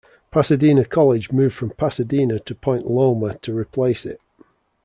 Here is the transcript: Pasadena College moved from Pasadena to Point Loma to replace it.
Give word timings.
Pasadena 0.31 0.83
College 0.83 1.31
moved 1.31 1.53
from 1.53 1.69
Pasadena 1.69 2.39
to 2.39 2.55
Point 2.55 2.89
Loma 2.89 3.37
to 3.43 3.55
replace 3.55 4.03
it. 4.03 4.19